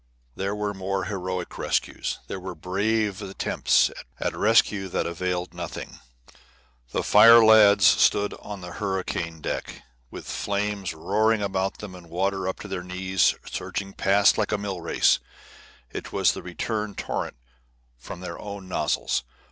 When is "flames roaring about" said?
10.25-11.77